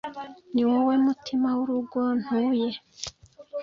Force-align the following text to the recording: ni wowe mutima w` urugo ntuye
ni 0.53 0.63
wowe 0.69 0.93
mutima 1.05 1.47
w` 1.57 1.61
urugo 1.63 2.01
ntuye 2.21 2.69